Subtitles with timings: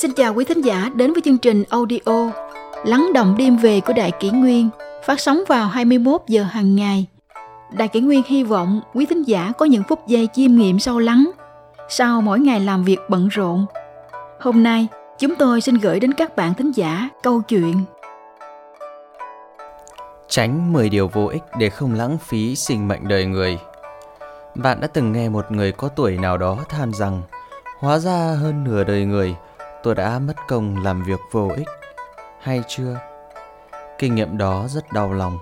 [0.00, 2.32] Xin chào quý thính giả đến với chương trình audio
[2.84, 4.70] Lắng động đêm về của Đại Kỷ Nguyên
[5.04, 7.06] phát sóng vào 21 giờ hàng ngày.
[7.70, 10.98] Đại Kỷ Nguyên hy vọng quý thính giả có những phút giây chiêm nghiệm sâu
[10.98, 11.30] lắng
[11.88, 13.66] sau mỗi ngày làm việc bận rộn.
[14.40, 14.86] Hôm nay,
[15.18, 17.74] chúng tôi xin gửi đến các bạn thính giả câu chuyện
[20.28, 23.58] Tránh 10 điều vô ích để không lãng phí sinh mệnh đời người.
[24.54, 27.22] Bạn đã từng nghe một người có tuổi nào đó than rằng
[27.78, 29.36] Hóa ra hơn nửa đời người
[29.82, 31.68] tôi đã mất công làm việc vô ích
[32.40, 33.00] Hay chưa?
[33.98, 35.38] Kinh nghiệm đó rất đau lòng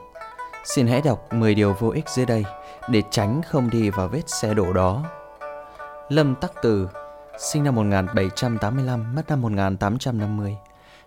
[0.65, 2.45] Xin hãy đọc 10 điều vô ích dưới đây
[2.88, 5.05] Để tránh không đi vào vết xe đổ đó
[6.09, 6.88] Lâm Tắc Từ
[7.38, 10.57] Sinh năm 1785, mất năm 1850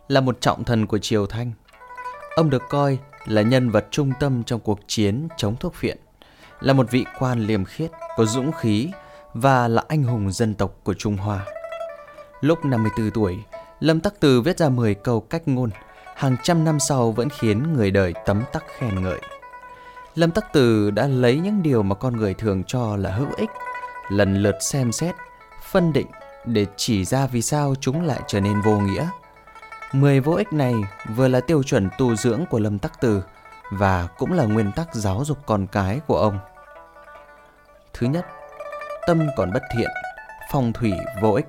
[0.08, 1.52] Là một trọng thần của Triều Thanh
[2.36, 5.98] Ông được coi là nhân vật trung tâm trong cuộc chiến chống thuốc phiện
[6.61, 8.89] Là một vị quan liêm khiết, có dũng khí
[9.33, 11.45] và là anh hùng dân tộc của Trung Hoa.
[12.42, 13.44] Lúc 54 tuổi,
[13.80, 15.70] Lâm Tắc Từ viết ra 10 câu cách ngôn,
[16.16, 19.20] hàng trăm năm sau vẫn khiến người đời tấm tắc khen ngợi.
[20.16, 23.50] Lâm Tắc Từ đã lấy những điều mà con người thường cho là hữu ích,
[24.09, 25.16] lần lượt xem xét,
[25.72, 26.08] phân định
[26.45, 29.09] để chỉ ra vì sao chúng lại trở nên vô nghĩa.
[29.94, 30.73] Mười vô ích này
[31.16, 33.23] vừa là tiêu chuẩn tu dưỡng của Lâm Tắc Từ
[33.72, 36.39] và cũng là nguyên tắc giáo dục con cái của ông.
[37.94, 38.26] Thứ nhất,
[39.08, 39.89] tâm còn bất thiện,
[40.52, 41.48] phong thủy vô ích.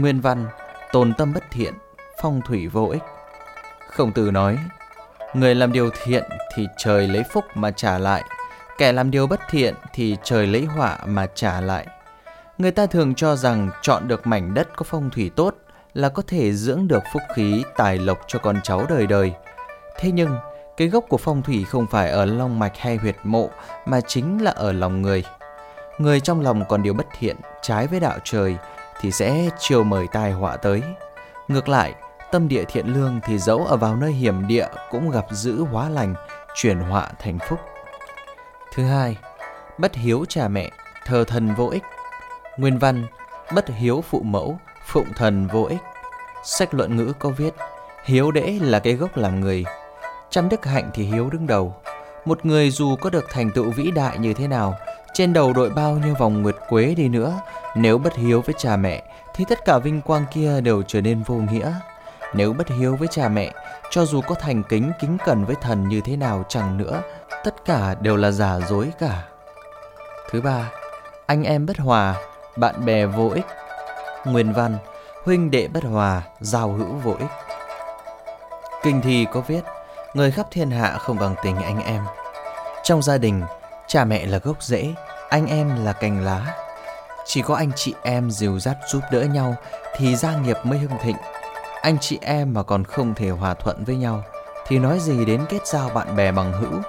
[0.00, 0.46] Nguyên văn,
[0.92, 1.74] tồn tâm bất thiện,
[2.22, 3.02] phong thủy vô ích.
[3.90, 4.58] Khổng tử nói,
[5.34, 8.22] người làm điều thiện thì trời lấy phúc mà trả lại,
[8.78, 11.86] kẻ làm điều bất thiện thì trời lấy họa mà trả lại.
[12.58, 15.54] Người ta thường cho rằng chọn được mảnh đất có phong thủy tốt
[15.94, 19.32] là có thể dưỡng được phúc khí tài lộc cho con cháu đời đời.
[19.98, 20.36] Thế nhưng,
[20.76, 23.50] cái gốc của phong thủy không phải ở long mạch hay huyệt mộ
[23.86, 25.24] mà chính là ở lòng người
[25.98, 28.56] người trong lòng còn điều bất thiện trái với đạo trời
[29.00, 30.82] thì sẽ chiều mời tai họa tới.
[31.48, 31.94] Ngược lại,
[32.32, 35.88] tâm địa thiện lương thì dẫu ở vào nơi hiểm địa cũng gặp giữ hóa
[35.88, 36.14] lành,
[36.54, 37.58] chuyển họa thành phúc.
[38.74, 39.16] Thứ hai,
[39.78, 40.70] bất hiếu cha mẹ,
[41.06, 41.82] thờ thần vô ích.
[42.56, 43.06] Nguyên văn,
[43.54, 45.80] bất hiếu phụ mẫu, phụng thần vô ích.
[46.44, 47.54] Sách luận ngữ có viết,
[48.04, 49.64] hiếu đễ là cái gốc làm người.
[50.30, 51.74] Trăm đức hạnh thì hiếu đứng đầu.
[52.24, 54.74] Một người dù có được thành tựu vĩ đại như thế nào
[55.18, 57.40] trên đầu đội bao nhiêu vòng nguyệt quế đi nữa,
[57.74, 59.02] nếu bất hiếu với cha mẹ
[59.34, 61.72] thì tất cả vinh quang kia đều trở nên vô nghĩa.
[62.34, 63.52] Nếu bất hiếu với cha mẹ,
[63.90, 67.02] cho dù có thành kính kính cẩn với thần như thế nào chẳng nữa,
[67.44, 69.24] tất cả đều là giả dối cả.
[70.30, 70.70] Thứ ba,
[71.26, 72.14] anh em bất hòa,
[72.56, 73.46] bạn bè vô ích.
[74.24, 74.78] Nguyên văn,
[75.24, 77.30] huynh đệ bất hòa, giao hữu vô ích.
[78.82, 79.62] Kinh thi có viết,
[80.14, 82.02] người khắp thiên hạ không bằng tình anh em.
[82.82, 83.42] Trong gia đình,
[83.88, 84.94] Cha mẹ là gốc rễ,
[85.28, 86.54] anh em là cành lá.
[87.26, 89.54] Chỉ có anh chị em dìu dắt giúp đỡ nhau
[89.96, 91.16] thì gia nghiệp mới hưng thịnh.
[91.82, 94.22] Anh chị em mà còn không thể hòa thuận với nhau
[94.66, 96.80] thì nói gì đến kết giao bạn bè bằng hữu.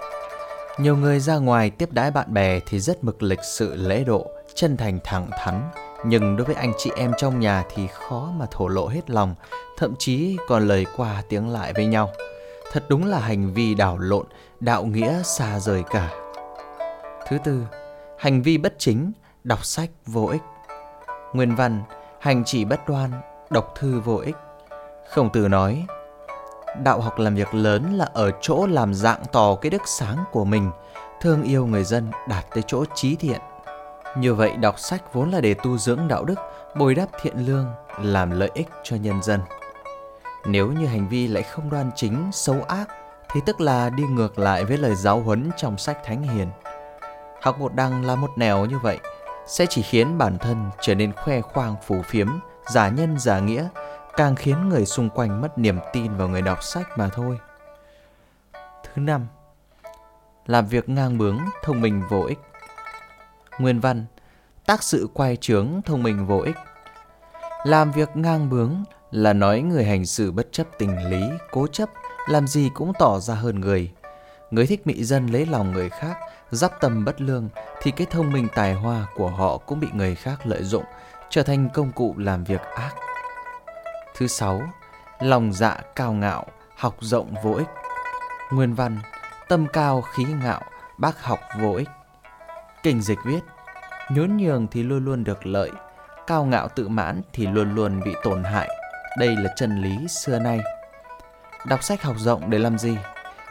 [0.78, 4.28] Nhiều người ra ngoài tiếp đái bạn bè thì rất mực lịch sự lễ độ,
[4.56, 5.62] chân thành thẳng thắn.
[6.06, 9.36] Nhưng đối với anh chị em trong nhà thì khó mà thổ lộ hết lòng,
[9.78, 12.12] thậm chí còn lời qua tiếng lại với nhau.
[12.72, 14.26] Thật đúng là hành vi đảo lộn,
[14.60, 16.10] đạo nghĩa xa rời cả.
[17.28, 17.64] Thứ tư,
[18.19, 19.12] hành vi bất chính,
[19.44, 20.41] đọc sách vô ích.
[21.34, 21.84] Nguyên văn,
[22.19, 23.12] hành chỉ bất đoan,
[23.50, 24.35] đọc thư vô ích.
[25.09, 25.85] Khổng tử nói,
[26.84, 30.46] đạo học làm việc lớn là ở chỗ làm dạng tỏ cái đức sáng của
[30.46, 30.72] mình,
[31.22, 33.40] thương yêu người dân đạt tới chỗ trí thiện.
[34.18, 36.40] Như vậy đọc sách vốn là để tu dưỡng đạo đức,
[36.75, 37.66] bồi đắp thiện lương,
[38.02, 39.41] làm lợi ích cho nhân dân.
[40.46, 42.88] Nếu như hành vi lại không đoan chính, xấu ác,
[43.31, 46.47] thì tức là đi ngược lại với lời giáo huấn trong sách Thánh Hiền.
[47.42, 49.00] Học một đằng là một nẻo như vậy
[49.48, 52.28] sẽ chỉ khiến bản thân trở nên khoe khoang phù phiếm,
[52.72, 53.68] giả nhân giả nghĩa,
[54.18, 57.40] càng khiến người xung quanh mất niềm tin vào người đọc sách mà thôi.
[58.84, 59.28] Thứ năm,
[60.46, 62.40] làm việc ngang bướng, thông minh vô ích.
[63.59, 64.06] Nguyên văn,
[64.66, 66.56] tác sự quay trướng, thông minh vô ích.
[67.64, 71.90] Làm việc ngang bướng là nói người hành xử bất chấp tình lý, cố chấp,
[72.28, 73.92] làm gì cũng tỏ ra hơn người.
[74.52, 76.18] Người thích mị dân lấy lòng người khác
[76.51, 77.49] giáp tâm bất lương
[77.81, 80.84] thì cái thông minh tài hoa của họ cũng bị người khác lợi dụng,
[81.29, 82.91] trở thành công cụ làm việc ác.
[84.16, 84.61] Thứ sáu,
[85.19, 87.67] lòng dạ cao ngạo, học rộng vô ích.
[88.51, 88.99] Nguyên văn,
[89.47, 90.61] tâm cao khí ngạo,
[90.97, 91.90] bác học vô ích.
[92.84, 93.40] Kinh dịch viết,
[94.09, 95.72] nhún nhường thì luôn luôn được lợi,
[96.28, 98.69] cao ngạo tự mãn thì luôn luôn bị tổn hại.
[99.17, 100.59] Đây là chân lý xưa nay.
[101.67, 102.97] Đọc sách học rộng để làm gì?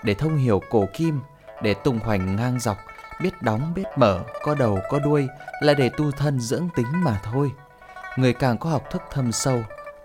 [0.03, 1.21] Để thông hiểu cổ kim,
[1.63, 2.77] để tung hoành ngang dọc,
[3.21, 5.29] biết đóng biết mở, có đầu có đuôi
[5.61, 7.53] là để tu thân dưỡng tính mà thôi.
[8.17, 9.59] Người càng có học thức thâm sâu,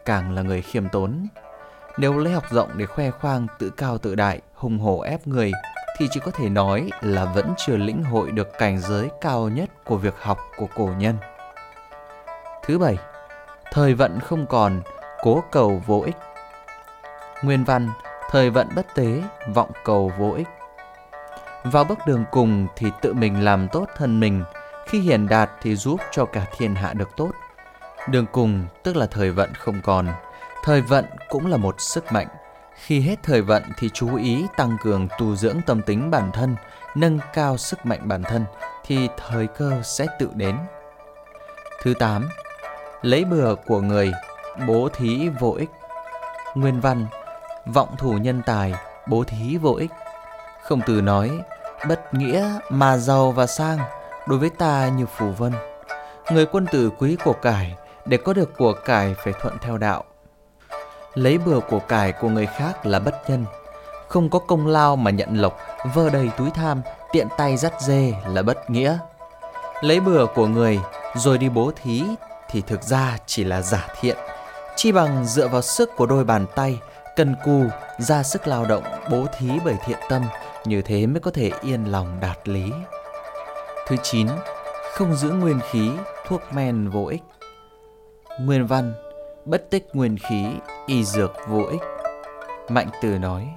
[0.06, 1.28] càng là người khiêm tốn.
[1.98, 5.52] Nếu lấy học rộng để khoe khoang tự cao tự đại, hùng hổ ép người
[5.98, 9.70] thì chỉ có thể nói là vẫn chưa lĩnh hội được cảnh giới cao nhất
[9.86, 11.18] của việc học của cổ nhân.
[12.66, 12.98] Thứ bảy,
[13.72, 14.82] thời vận không còn,
[15.22, 16.16] cố cầu vô ích.
[17.44, 17.90] Nguyên văn,
[18.30, 19.22] thời vận bất tế,
[19.54, 20.48] vọng cầu vô ích.
[21.64, 24.44] Vào bước đường cùng thì tự mình làm tốt thân mình,
[24.86, 27.32] khi hiển đạt thì giúp cho cả thiên hạ được tốt.
[28.10, 30.08] Đường cùng tức là thời vận không còn,
[30.64, 32.28] thời vận cũng là một sức mạnh.
[32.76, 36.56] Khi hết thời vận thì chú ý tăng cường tu dưỡng tâm tính bản thân,
[36.96, 38.46] nâng cao sức mạnh bản thân
[38.86, 40.58] thì thời cơ sẽ tự đến.
[41.82, 42.30] Thứ 8.
[43.02, 44.12] Lấy bừa của người,
[44.68, 45.70] bố thí vô ích.
[46.56, 47.06] Nguyên văn,
[47.66, 48.74] vọng thủ nhân tài,
[49.08, 49.92] bố thí vô ích.
[50.64, 51.32] Không từ nói,
[51.88, 53.78] bất nghĩa mà giàu và sang,
[54.28, 55.54] đối với ta như phù vân.
[56.32, 57.76] Người quân tử quý của cải,
[58.06, 60.04] để có được của cải phải thuận theo đạo.
[61.14, 63.46] Lấy bừa của cải của người khác là bất nhân,
[64.08, 65.58] không có công lao mà nhận lộc,
[65.94, 66.82] vơ đầy túi tham,
[67.12, 68.98] tiện tay dắt dê là bất nghĩa.
[69.82, 70.80] Lấy bừa của người
[71.16, 72.04] rồi đi bố thí
[72.50, 74.18] thì thực ra chỉ là giả thiện,
[74.76, 76.80] chi bằng dựa vào sức của đôi bàn tay,
[77.16, 77.64] cần cù,
[78.00, 80.22] ra sức lao động bố thí bởi thiện tâm,
[80.66, 82.72] như thế mới có thể yên lòng đạt lý.
[83.88, 84.28] Thứ 9.
[84.94, 85.90] Không giữ nguyên khí,
[86.28, 87.24] thuốc men vô ích.
[88.40, 88.94] Nguyên văn,
[89.46, 90.46] bất tích nguyên khí,
[90.88, 91.82] y dược vô ích.
[92.70, 93.48] Mạnh Từ nói,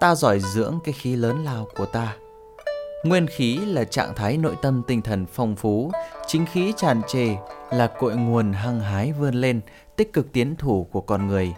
[0.00, 2.16] ta giỏi dưỡng cái khí lớn lao của ta.
[3.04, 5.90] Nguyên khí là trạng thái nội tâm tinh thần phong phú,
[6.26, 7.36] chính khí tràn trề
[7.70, 9.60] là cội nguồn hăng hái vươn lên,
[9.96, 11.52] tích cực tiến thủ của con người.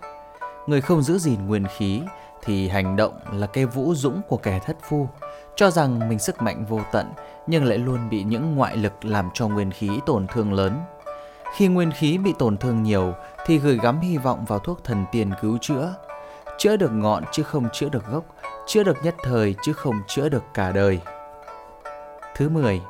[0.67, 2.03] Người không giữ gìn nguyên khí
[2.43, 5.09] thì hành động là cây vũ dũng của kẻ thất phu,
[5.57, 7.13] cho rằng mình sức mạnh vô tận
[7.47, 10.81] nhưng lại luôn bị những ngoại lực làm cho nguyên khí tổn thương lớn.
[11.55, 13.15] Khi nguyên khí bị tổn thương nhiều
[13.47, 15.95] thì gửi gắm hy vọng vào thuốc thần tiên cứu chữa.
[16.59, 18.25] Chữa được ngọn chứ không chữa được gốc,
[18.67, 21.01] chữa được nhất thời chứ không chữa được cả đời.
[22.37, 22.81] Thứ 10.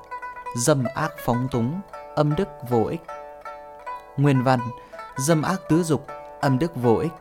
[0.57, 1.81] Dâm ác phóng túng,
[2.15, 3.01] âm đức vô ích.
[4.17, 4.61] Nguyên văn,
[5.17, 6.07] dâm ác tứ dục,
[6.41, 7.13] âm đức vô ích.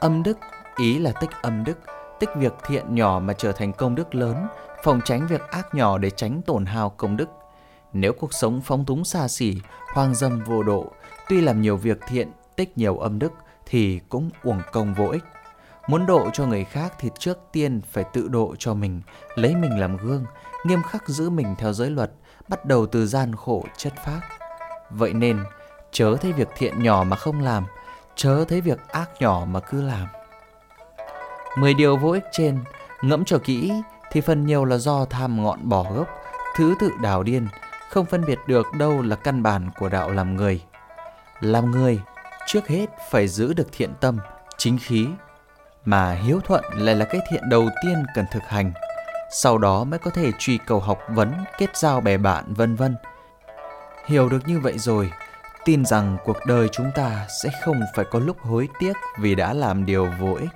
[0.00, 0.38] Âm đức
[0.76, 1.78] ý là tích âm đức,
[2.20, 4.46] tích việc thiện nhỏ mà trở thành công đức lớn,
[4.82, 7.28] phòng tránh việc ác nhỏ để tránh tổn hao công đức.
[7.92, 9.56] Nếu cuộc sống phóng túng xa xỉ,
[9.94, 10.92] hoang dâm vô độ,
[11.28, 13.32] tuy làm nhiều việc thiện, tích nhiều âm đức
[13.66, 15.24] thì cũng uổng công vô ích.
[15.86, 19.02] Muốn độ cho người khác thì trước tiên phải tự độ cho mình,
[19.34, 20.24] lấy mình làm gương,
[20.64, 22.12] nghiêm khắc giữ mình theo giới luật,
[22.48, 24.20] bắt đầu từ gian khổ chất phác.
[24.90, 25.38] Vậy nên,
[25.90, 27.64] chớ thấy việc thiện nhỏ mà không làm,
[28.22, 30.06] chớ thấy việc ác nhỏ mà cứ làm.
[31.58, 32.58] Mười điều vô ích trên,
[33.02, 33.72] ngẫm cho kỹ
[34.10, 36.08] thì phần nhiều là do tham ngọn bỏ gốc,
[36.56, 37.48] thứ tự đào điên,
[37.90, 40.62] không phân biệt được đâu là căn bản của đạo làm người.
[41.40, 42.00] Làm người,
[42.46, 44.18] trước hết phải giữ được thiện tâm,
[44.56, 45.08] chính khí,
[45.84, 48.72] mà hiếu thuận lại là cái thiện đầu tiên cần thực hành.
[49.30, 52.96] Sau đó mới có thể truy cầu học vấn, kết giao bè bạn vân vân.
[54.06, 55.10] Hiểu được như vậy rồi,
[55.64, 59.52] tin rằng cuộc đời chúng ta sẽ không phải có lúc hối tiếc vì đã
[59.52, 60.50] làm điều vô ích.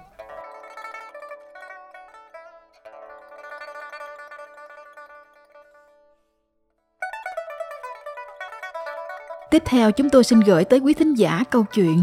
[9.50, 12.02] Tiếp theo chúng tôi xin gửi tới quý thính giả câu chuyện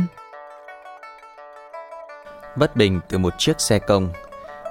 [2.56, 4.10] Bất bình từ một chiếc xe công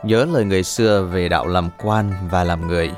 [0.02, 2.90] Nhớ lời người xưa về đạo làm quan và làm người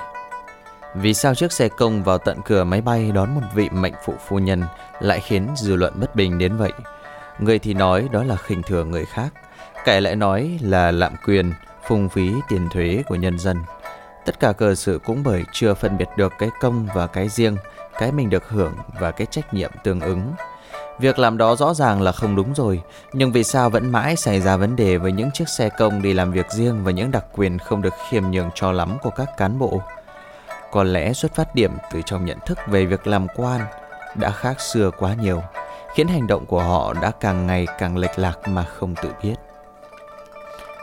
[0.95, 4.15] vì sao chiếc xe công vào tận cửa máy bay đón một vị mệnh phụ
[4.29, 4.63] phu nhân
[5.01, 6.73] lại khiến dư luận bất bình đến vậy?
[7.39, 9.29] Người thì nói đó là khinh thường người khác,
[9.85, 11.53] kẻ lại nói là lạm quyền,
[11.89, 13.57] phung phí tiền thuế của nhân dân.
[14.25, 17.57] Tất cả cờ sự cũng bởi chưa phân biệt được cái công và cái riêng,
[17.99, 20.33] cái mình được hưởng và cái trách nhiệm tương ứng.
[20.99, 22.83] Việc làm đó rõ ràng là không đúng rồi,
[23.13, 26.13] nhưng vì sao vẫn mãi xảy ra vấn đề với những chiếc xe công đi
[26.13, 29.37] làm việc riêng và những đặc quyền không được khiêm nhường cho lắm của các
[29.37, 29.83] cán bộ?
[30.73, 33.61] Có lẽ xuất phát điểm từ trong nhận thức về việc làm quan
[34.15, 35.43] đã khác xưa quá nhiều,
[35.95, 39.35] khiến hành động của họ đã càng ngày càng lệch lạc mà không tự biết.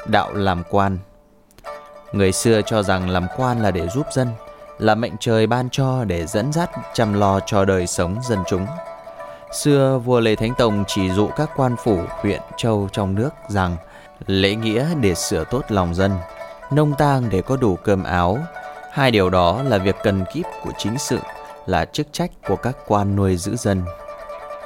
[0.08, 0.98] Đạo làm quan
[2.12, 4.28] Người xưa cho rằng làm quan là để giúp dân,
[4.80, 8.66] là mệnh trời ban cho để dẫn dắt chăm lo cho đời sống dân chúng.
[9.52, 13.76] Xưa vua Lê Thánh Tông chỉ dụ các quan phủ huyện châu trong nước rằng
[14.28, 16.12] lễ nghĩa để sửa tốt lòng dân,
[16.72, 18.38] nông tang để có đủ cơm áo.
[19.00, 21.20] Hai điều đó là việc cần kíp của chính sự,
[21.66, 23.82] là chức trách của các quan nuôi giữ dân.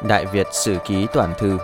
[0.08, 1.58] Đại Việt Sử Ký Toàn Thư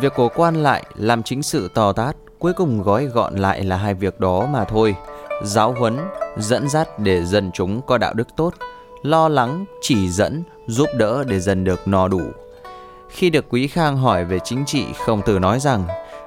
[0.00, 3.76] Việc của quan lại làm chính sự to tát, cuối cùng gói gọn lại là
[3.76, 4.94] hai việc đó mà thôi.
[5.42, 5.98] Giáo huấn,
[6.38, 8.54] dẫn dắt để dân chúng có đạo đức tốt,
[9.02, 12.22] lo lắng, chỉ dẫn, giúp đỡ để dân được no đủ.
[13.08, 15.84] Khi được Quý Khang hỏi về chính trị, Khổng Tử nói rằng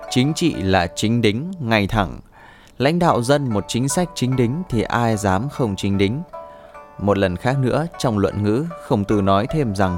[0.09, 2.19] chính trị là chính đính, ngay thẳng.
[2.77, 6.21] Lãnh đạo dân một chính sách chính đính thì ai dám không chính đính.
[6.99, 9.97] Một lần khác nữa, trong luận ngữ, Khổng Tử nói thêm rằng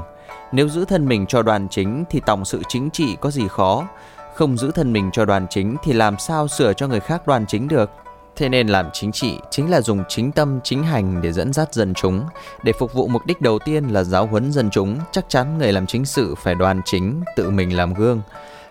[0.52, 3.88] nếu giữ thân mình cho đoàn chính thì tổng sự chính trị có gì khó.
[4.34, 7.46] Không giữ thân mình cho đoàn chính thì làm sao sửa cho người khác đoàn
[7.46, 7.90] chính được.
[8.36, 11.74] Thế nên làm chính trị chính là dùng chính tâm chính hành để dẫn dắt
[11.74, 12.24] dân chúng.
[12.62, 15.72] Để phục vụ mục đích đầu tiên là giáo huấn dân chúng, chắc chắn người
[15.72, 18.22] làm chính sự phải đoàn chính, tự mình làm gương.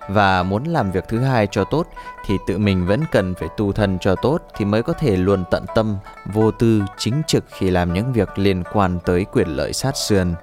[0.07, 1.87] Và muốn làm việc thứ hai cho tốt
[2.25, 5.43] thì tự mình vẫn cần phải tu thân cho tốt thì mới có thể luôn
[5.51, 5.97] tận tâm,
[6.33, 10.33] vô tư, chính trực khi làm những việc liên quan tới quyền lợi sát sườn.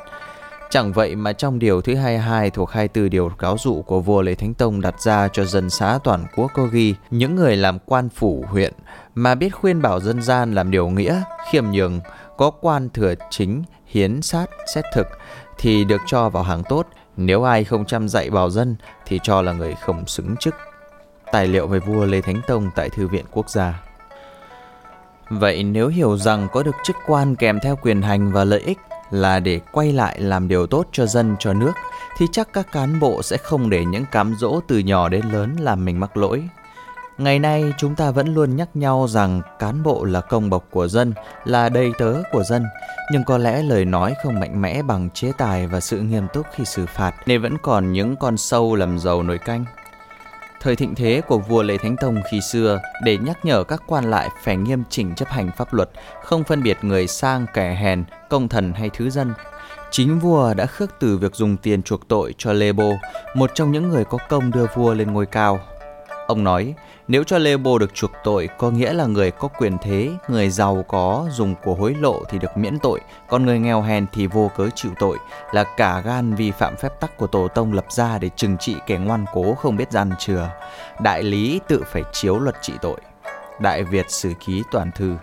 [0.70, 4.34] Chẳng vậy mà trong điều thứ 22 thuộc 24 điều cáo dụ của vua Lê
[4.34, 8.08] Thánh Tông đặt ra cho dân xã toàn quốc có ghi những người làm quan
[8.08, 8.72] phủ huyện
[9.14, 12.00] mà biết khuyên bảo dân gian làm điều nghĩa, khiêm nhường,
[12.36, 15.06] có quan thừa chính, hiến sát, xét thực
[15.58, 19.42] thì được cho vào hàng tốt, nếu ai không chăm dạy bảo dân thì cho
[19.42, 20.54] là người không xứng chức.
[21.32, 23.82] Tài liệu về vua Lê Thánh Tông tại Thư viện Quốc gia
[25.30, 28.78] Vậy nếu hiểu rằng có được chức quan kèm theo quyền hành và lợi ích
[29.10, 31.72] là để quay lại làm điều tốt cho dân, cho nước,
[32.18, 35.56] thì chắc các cán bộ sẽ không để những cám dỗ từ nhỏ đến lớn
[35.60, 36.48] làm mình mắc lỗi.
[37.18, 40.88] Ngày nay chúng ta vẫn luôn nhắc nhau rằng cán bộ là công bộc của
[40.88, 42.64] dân, là đầy tớ của dân,
[43.12, 46.46] nhưng có lẽ lời nói không mạnh mẽ bằng chế tài và sự nghiêm túc
[46.54, 49.64] khi xử phạt nên vẫn còn những con sâu làm giàu nổi canh.
[50.60, 54.10] Thời thịnh thế của vua Lê Thánh Tông khi xưa để nhắc nhở các quan
[54.10, 55.90] lại phải nghiêm chỉnh chấp hành pháp luật,
[56.24, 59.32] không phân biệt người sang kẻ hèn, công thần hay thứ dân.
[59.90, 62.92] Chính vua đã khước từ việc dùng tiền chuộc tội cho Lê Bô,
[63.34, 65.60] một trong những người có công đưa vua lên ngôi cao.
[66.26, 66.74] Ông nói,
[67.08, 70.50] nếu cho Lê Bô được chuộc tội có nghĩa là người có quyền thế, người
[70.50, 74.26] giàu có dùng của hối lộ thì được miễn tội, còn người nghèo hèn thì
[74.26, 75.18] vô cớ chịu tội,
[75.52, 78.76] là cả gan vi phạm phép tắc của tổ tông lập ra để trừng trị
[78.86, 80.50] kẻ ngoan cố không biết gian chừa.
[81.00, 83.00] Đại lý tự phải chiếu luật trị tội.
[83.60, 85.16] Đại Việt sử ký toàn thư.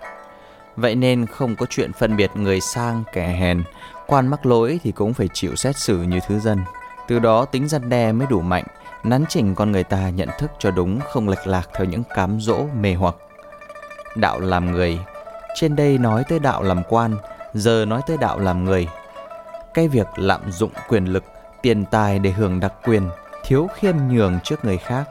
[0.75, 3.63] Vậy nên không có chuyện phân biệt người sang kẻ hèn,
[4.07, 6.59] quan mắc lỗi thì cũng phải chịu xét xử như thứ dân.
[7.07, 8.63] Từ đó tính dân đe mới đủ mạnh,
[9.03, 12.39] nắn chỉnh con người ta nhận thức cho đúng không lệch lạc theo những cám
[12.39, 13.15] dỗ mê hoặc.
[14.15, 14.99] Đạo làm người,
[15.55, 17.15] trên đây nói tới đạo làm quan,
[17.53, 18.87] giờ nói tới đạo làm người.
[19.73, 21.23] Cái việc lạm dụng quyền lực,
[21.61, 23.09] tiền tài để hưởng đặc quyền,
[23.43, 25.03] thiếu khiêm nhường trước người khác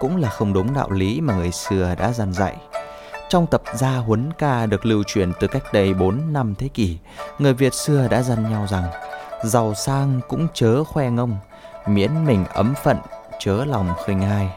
[0.00, 2.56] cũng là không đúng đạo lý mà người xưa đã dặn dạy.
[3.28, 6.98] Trong tập gia huấn ca được lưu truyền từ cách đây 4 năm thế kỷ,
[7.38, 8.84] người Việt xưa đã dặn nhau rằng
[9.44, 11.36] giàu sang cũng chớ khoe ngông,
[11.86, 12.96] miễn mình ấm phận
[13.44, 14.48] chớ lòng khinh ai.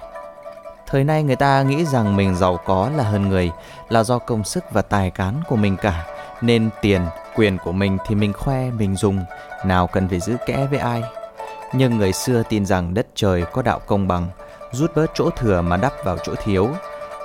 [0.88, 3.52] Thời nay người ta nghĩ rằng mình giàu có là hơn người,
[3.90, 6.06] là do công sức và tài cán của mình cả,
[6.42, 7.02] nên tiền,
[7.36, 9.26] quyền của mình thì mình khoe, mình dùng,
[9.66, 11.04] nào cần phải giữ kẽ với ai.
[11.74, 14.28] Nhưng người xưa tin rằng đất trời có đạo công bằng,
[14.72, 16.70] rút bớt chỗ thừa mà đắp vào chỗ thiếu.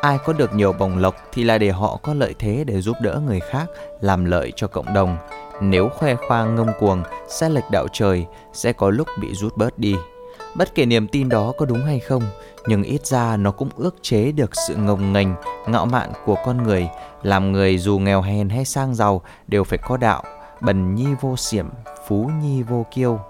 [0.00, 2.96] Ai có được nhiều bồng lộc thì là để họ có lợi thế để giúp
[3.00, 3.66] đỡ người khác,
[4.00, 5.16] làm lợi cho cộng đồng.
[5.60, 9.78] Nếu khoe khoang ngông cuồng, sẽ lệch đạo trời, sẽ có lúc bị rút bớt
[9.78, 9.96] đi.
[10.54, 12.22] Bất kể niềm tin đó có đúng hay không,
[12.66, 15.28] nhưng ít ra nó cũng ước chế được sự ngông nghênh,
[15.66, 16.88] ngạo mạn của con người,
[17.22, 20.22] làm người dù nghèo hèn hay sang giàu đều phải có đạo,
[20.60, 21.68] bần nhi vô xiểm,
[22.08, 23.20] phú nhi vô kiêu.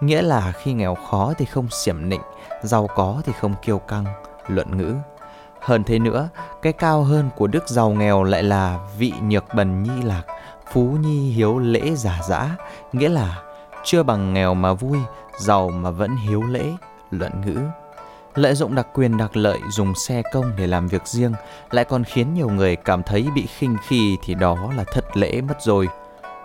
[0.00, 2.22] Nghĩa là khi nghèo khó thì không xiểm nịnh,
[2.62, 4.04] giàu có thì không kiêu căng,
[4.48, 4.94] luận ngữ.
[5.60, 6.28] Hơn thế nữa,
[6.62, 10.22] cái cao hơn của đức giàu nghèo lại là vị nhược bần nhi lạc,
[10.72, 12.56] phú nhi hiếu lễ giả dã,
[12.92, 13.42] nghĩa là
[13.84, 14.98] chưa bằng nghèo mà vui,
[15.38, 16.64] giàu mà vẫn hiếu lễ,
[17.10, 17.58] luận ngữ.
[18.34, 21.32] Lợi dụng đặc quyền đặc lợi dùng xe công để làm việc riêng
[21.70, 25.40] lại còn khiến nhiều người cảm thấy bị khinh khi thì đó là thật lễ
[25.40, 25.88] mất rồi.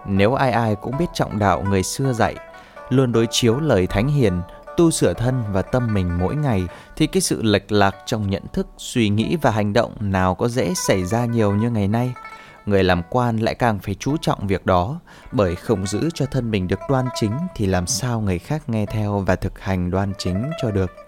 [0.06, 2.36] Nếu ai ai cũng biết trọng đạo người xưa dạy,
[2.90, 4.42] luôn đối chiếu lời thánh hiền,
[4.78, 6.64] tu sửa thân và tâm mình mỗi ngày
[6.96, 10.48] thì cái sự lệch lạc trong nhận thức, suy nghĩ và hành động nào có
[10.48, 12.14] dễ xảy ra nhiều như ngày nay
[12.66, 15.00] người làm quan lại càng phải chú trọng việc đó,
[15.32, 18.86] bởi không giữ cho thân mình được đoan chính thì làm sao người khác nghe
[18.86, 21.05] theo và thực hành đoan chính cho được.